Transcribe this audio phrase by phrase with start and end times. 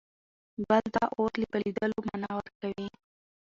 [0.67, 2.87] بل د اور له بلېدلو مانا ورکوي.